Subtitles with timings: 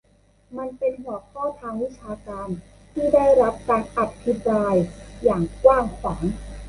[0.57, 2.49] มันเป็นหัวข้อทางวิชาการ
[2.93, 4.75] ที่ได้รับการอภิปราย
[5.23, 6.23] อย่างกว้างขวาง